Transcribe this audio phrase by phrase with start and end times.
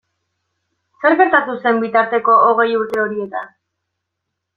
[1.01, 3.53] Zer gertatu zen bitarteko hogei urte horietan?